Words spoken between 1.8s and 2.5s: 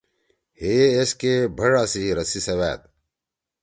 سی رسی